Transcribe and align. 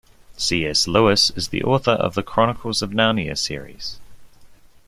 C.S. 0.35 0.87
Lewis 0.87 1.29
is 1.35 1.49
the 1.49 1.61
author 1.63 1.91
of 1.91 2.15
The 2.15 2.23
Chronicles 2.23 2.81
of 2.81 2.89
Narnia 2.89 3.37
series. 3.37 3.99